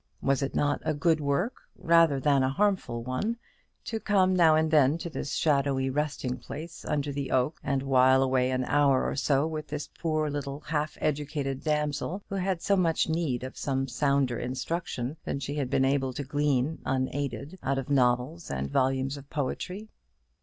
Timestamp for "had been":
15.53-15.85